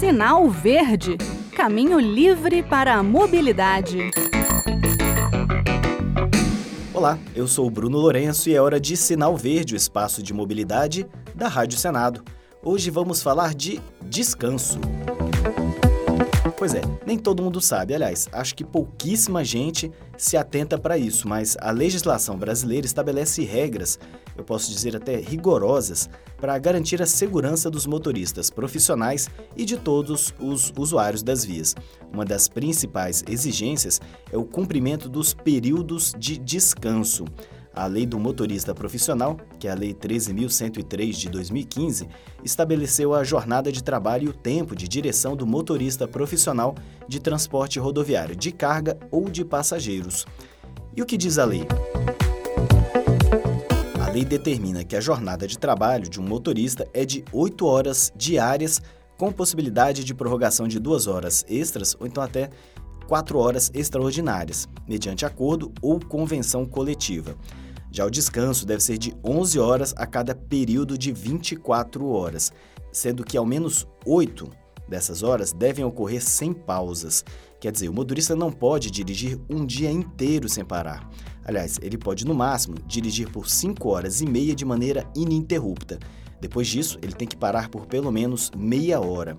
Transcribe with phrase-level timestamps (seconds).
[0.00, 1.18] Sinal Verde
[1.54, 4.10] Caminho livre para a mobilidade.
[6.94, 11.06] Olá, eu sou Bruno Lourenço e é hora de Sinal Verde, o espaço de mobilidade
[11.34, 12.24] da Rádio Senado.
[12.62, 14.80] Hoje vamos falar de descanso.
[16.56, 17.94] Pois é, nem todo mundo sabe.
[17.94, 23.98] Aliás, acho que pouquíssima gente se atenta para isso, mas a legislação brasileira estabelece regras,
[24.40, 30.34] eu posso dizer até rigorosas, para garantir a segurança dos motoristas profissionais e de todos
[30.40, 31.74] os usuários das vias.
[32.12, 34.00] Uma das principais exigências
[34.32, 37.24] é o cumprimento dos períodos de descanso.
[37.72, 42.08] A Lei do Motorista Profissional, que é a Lei 13.103 de 2015,
[42.42, 46.74] estabeleceu a jornada de trabalho e o tempo de direção do motorista profissional
[47.06, 50.26] de transporte rodoviário de carga ou de passageiros.
[50.96, 51.66] E o que diz a lei?
[54.12, 58.82] Lei determina que a jornada de trabalho de um motorista é de 8 horas diárias,
[59.16, 62.50] com possibilidade de prorrogação de 2 horas extras ou então até
[63.06, 67.36] 4 horas extraordinárias, mediante acordo ou convenção coletiva.
[67.92, 72.52] Já o descanso deve ser de 11 horas a cada período de 24 horas,
[72.90, 74.50] sendo que ao menos 8
[74.88, 77.24] dessas horas devem ocorrer sem pausas.
[77.60, 81.08] Quer dizer, o motorista não pode dirigir um dia inteiro sem parar.
[81.50, 85.98] Aliás, ele pode, no máximo, dirigir por 5 horas e meia de maneira ininterrupta.
[86.40, 89.36] Depois disso, ele tem que parar por pelo menos meia hora.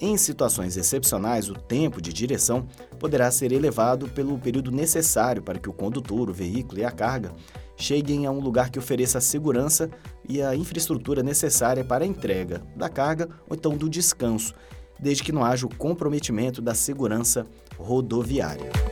[0.00, 2.66] Em situações excepcionais, o tempo de direção
[2.98, 7.32] poderá ser elevado pelo período necessário para que o condutor, o veículo e a carga
[7.76, 9.90] cheguem a um lugar que ofereça a segurança
[10.26, 14.54] e a infraestrutura necessária para a entrega da carga ou então do descanso,
[14.98, 18.91] desde que não haja o comprometimento da segurança rodoviária.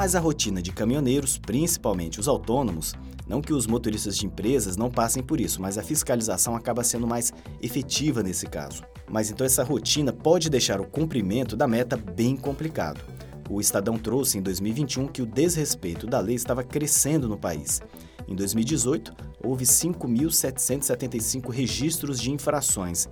[0.00, 2.94] Mas a rotina de caminhoneiros, principalmente os autônomos,
[3.28, 7.06] não que os motoristas de empresas não passem por isso, mas a fiscalização acaba sendo
[7.06, 8.82] mais efetiva nesse caso.
[9.10, 13.04] Mas então essa rotina pode deixar o cumprimento da meta bem complicado.
[13.50, 17.82] O Estadão trouxe em 2021 que o desrespeito da lei estava crescendo no país.
[18.26, 19.14] Em 2018,
[19.44, 23.06] houve 5.775 registros de infrações.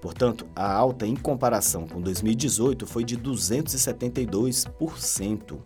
[0.01, 5.59] Portanto, a alta em comparação com 2018 foi de 272%.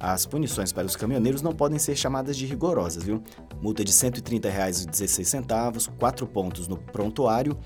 [0.00, 3.22] As punições para os caminhoneiros não podem ser chamadas de rigorosas, viu?
[3.60, 7.56] Multa de R$ 130,16, 4 pontos no prontuário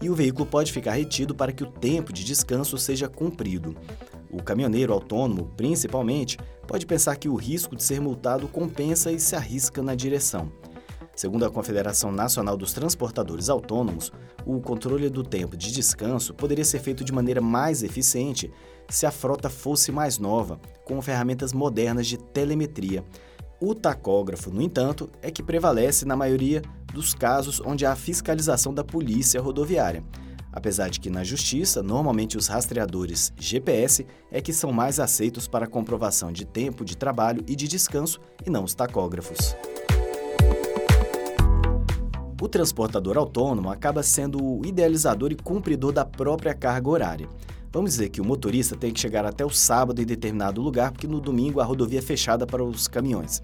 [0.00, 3.74] e o veículo pode ficar retido para que o tempo de descanso seja cumprido.
[4.32, 9.34] O caminhoneiro autônomo, principalmente, pode pensar que o risco de ser multado compensa e se
[9.34, 10.52] arrisca na direção.
[11.16, 14.12] Segundo a Confederação Nacional dos Transportadores Autônomos,
[14.46, 18.50] o controle do tempo de descanso poderia ser feito de maneira mais eficiente
[18.88, 23.04] se a frota fosse mais nova, com ferramentas modernas de telemetria.
[23.60, 26.62] O tacógrafo, no entanto, é que prevalece na maioria
[26.94, 30.02] dos casos onde há fiscalização da polícia rodoviária.
[30.52, 35.66] Apesar de que na justiça, normalmente os rastreadores GPS é que são mais aceitos para
[35.66, 39.54] comprovação de tempo de trabalho e de descanso e não os tacógrafos.
[42.40, 47.28] O transportador autônomo acaba sendo o idealizador e cumpridor da própria carga horária.
[47.70, 51.06] Vamos dizer que o motorista tem que chegar até o sábado em determinado lugar, porque
[51.06, 53.42] no domingo a rodovia é fechada para os caminhões.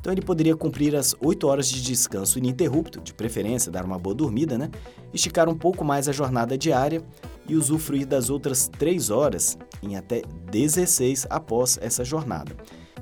[0.00, 4.14] Então ele poderia cumprir as 8 horas de descanso ininterrupto, de preferência dar uma boa
[4.14, 4.70] dormida, né?
[5.12, 7.02] Esticar um pouco mais a jornada diária
[7.48, 12.56] e usufruir das outras 3 horas em até 16 após essa jornada.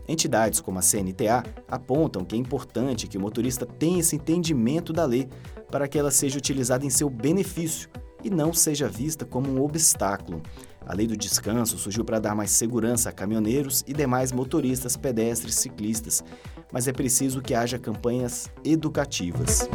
[0.08, 5.04] Entidades como a CNTA apontam que é importante que o motorista tenha esse entendimento da
[5.04, 5.28] lei
[5.70, 7.88] para que ela seja utilizada em seu benefício
[8.22, 10.40] e não seja vista como um obstáculo.
[10.86, 15.56] A lei do descanso surgiu para dar mais segurança a caminhoneiros e demais motoristas, pedestres,
[15.56, 16.22] ciclistas,
[16.72, 19.68] mas é preciso que haja campanhas educativas.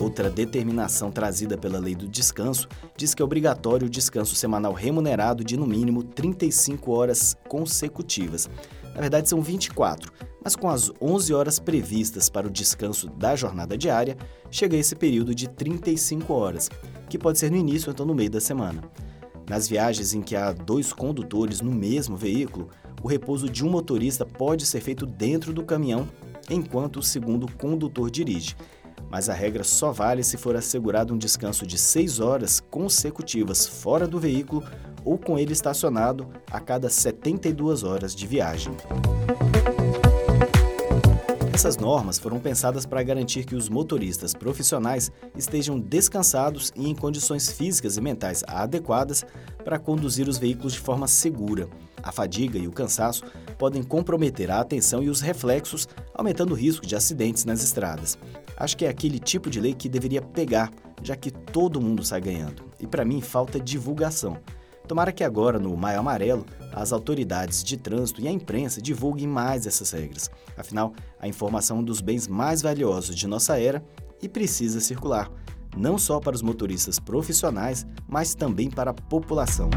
[0.00, 5.44] Outra determinação trazida pela lei do descanso diz que é obrigatório o descanso semanal remunerado
[5.44, 8.50] de no mínimo 35 horas consecutivas.
[8.94, 10.12] Na verdade, são 24,
[10.44, 14.16] mas com as 11 horas previstas para o descanso da jornada diária,
[14.50, 16.68] chega esse período de 35 horas,
[17.08, 18.82] que pode ser no início ou então no meio da semana.
[19.52, 22.70] Nas viagens em que há dois condutores no mesmo veículo,
[23.02, 26.08] o repouso de um motorista pode ser feito dentro do caminhão
[26.48, 28.56] enquanto o segundo condutor dirige.
[29.10, 34.08] Mas a regra só vale se for assegurado um descanso de 6 horas consecutivas fora
[34.08, 34.64] do veículo
[35.04, 38.74] ou com ele estacionado a cada 72 horas de viagem.
[41.54, 47.52] Essas normas foram pensadas para garantir que os motoristas profissionais estejam descansados e em condições
[47.52, 49.22] físicas e mentais adequadas
[49.62, 51.68] para conduzir os veículos de forma segura.
[52.02, 53.22] A fadiga e o cansaço
[53.58, 58.18] podem comprometer a atenção e os reflexos, aumentando o risco de acidentes nas estradas.
[58.56, 60.70] Acho que é aquele tipo de lei que deveria pegar,
[61.02, 62.64] já que todo mundo sai ganhando.
[62.80, 64.38] E para mim falta divulgação.
[64.88, 69.66] Tomara que agora, no Maio Amarelo, as autoridades de trânsito e a imprensa divulguem mais
[69.66, 70.30] essas regras.
[70.56, 73.84] Afinal, a informação é um dos bens mais valiosos de nossa era
[74.20, 75.30] e precisa circular,
[75.76, 79.68] não só para os motoristas profissionais, mas também para a população.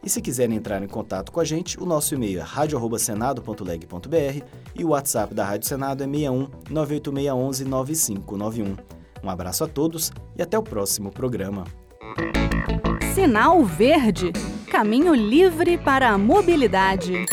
[0.03, 4.45] E se quiserem entrar em contato com a gente, o nosso e-mail é radio@senado.leg.br
[4.75, 8.77] e o WhatsApp da Rádio Senado é 61 98611 9591.
[9.23, 11.65] Um abraço a todos e até o próximo programa.
[13.15, 14.33] Sinal Verde
[14.75, 17.27] Caminho livre para a mobilidade.